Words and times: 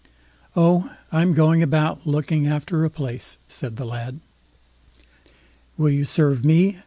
"Oh, 0.55 0.91
I'm 1.11 1.35
going 1.35 1.61
about, 1.61 2.07
looking 2.07 2.47
after 2.47 2.83
a 2.83 2.89
place", 2.89 3.37
said 3.47 3.75
the 3.75 3.85
lad. 3.85 4.19
"Will 5.77 5.91
you 5.91 6.05
serve 6.05 6.43
me?" 6.43 6.79